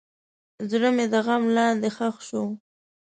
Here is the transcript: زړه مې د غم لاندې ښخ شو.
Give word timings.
زړه 0.69 0.89
مې 0.95 1.05
د 1.13 1.15
غم 1.25 1.43
لاندې 1.57 1.89
ښخ 1.97 2.15
شو. 2.27 2.43